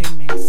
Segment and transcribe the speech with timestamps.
[0.00, 0.39] entertainment.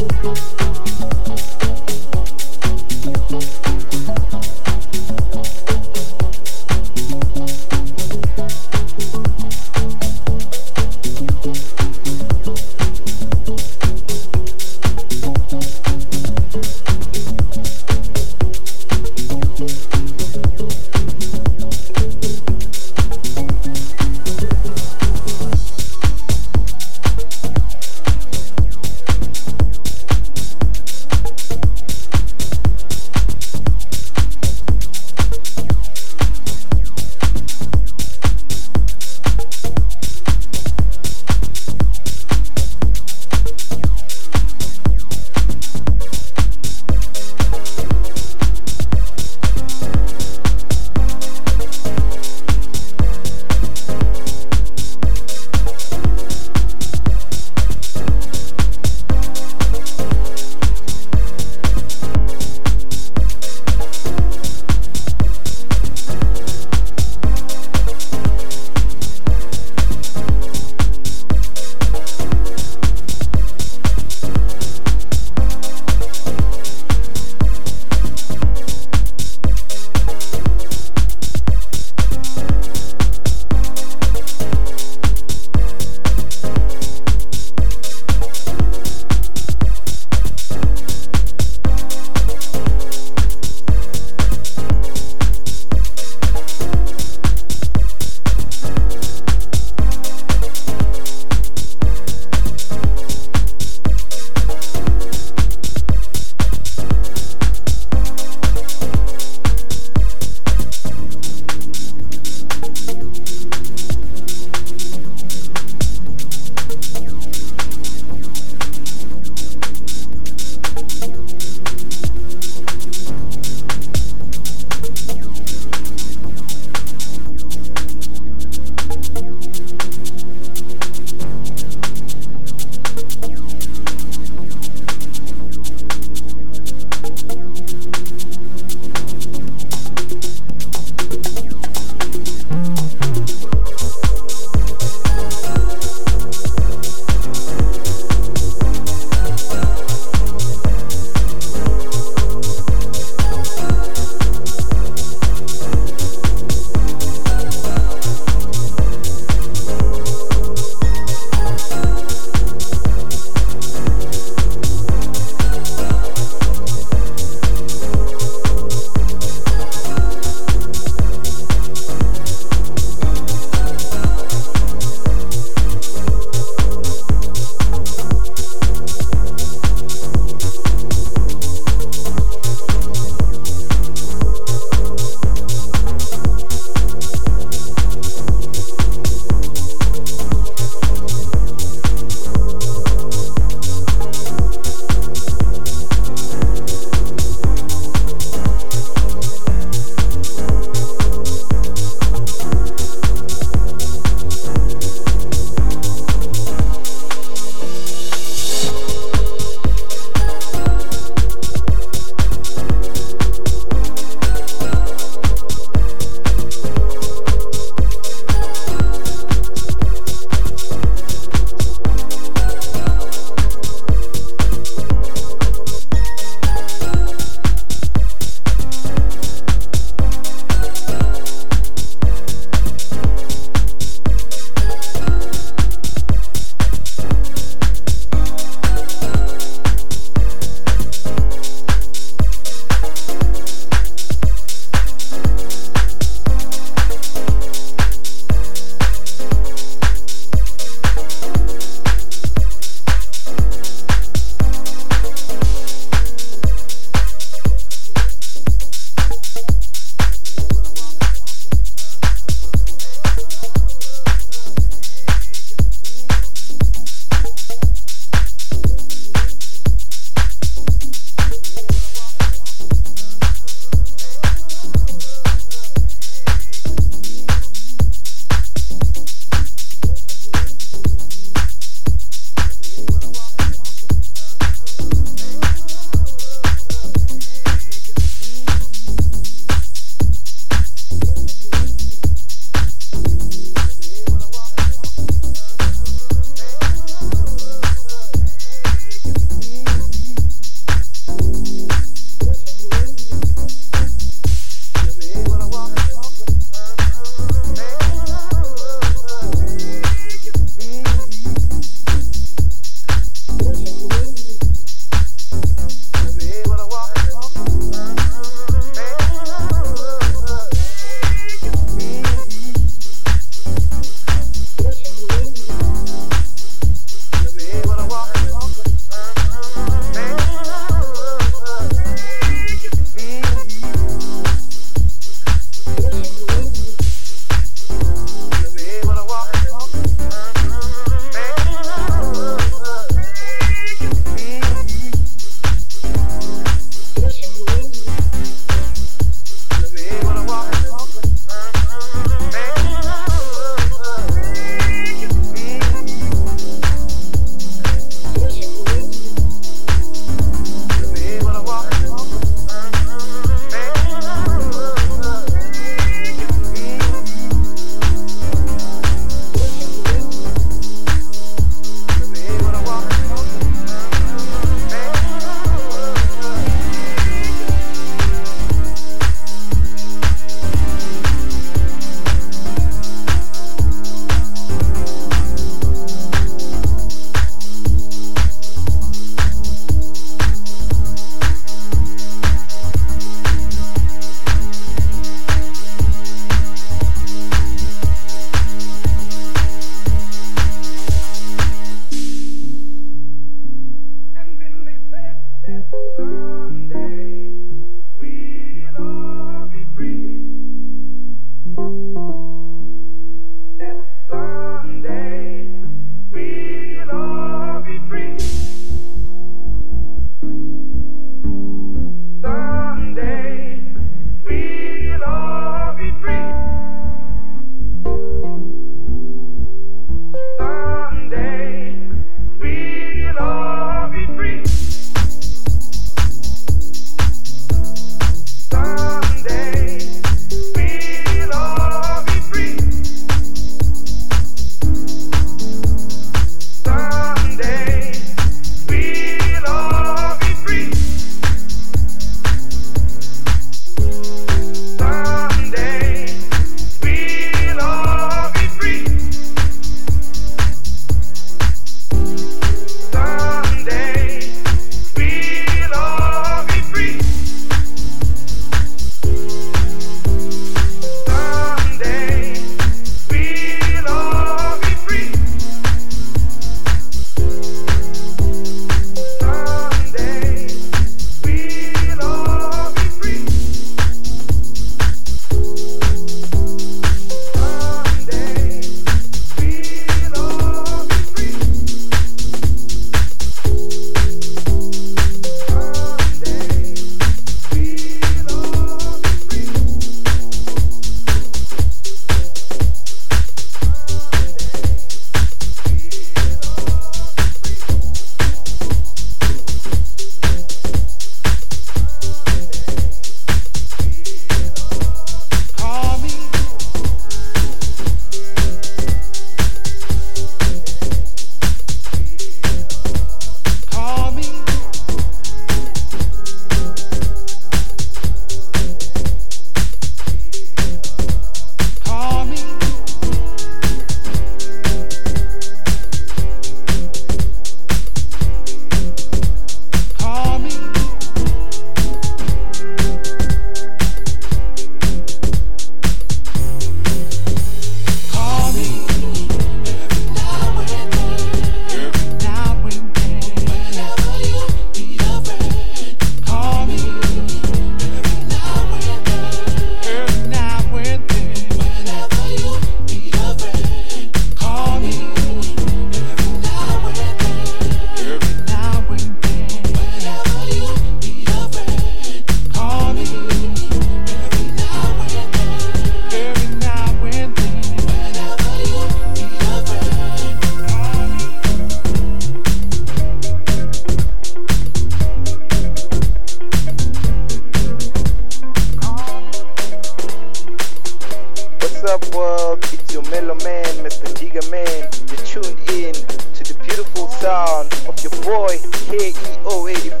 [597.30, 598.56] sound of your boy
[598.90, 600.00] KEO85.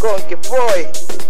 [0.00, 1.29] Conke boy.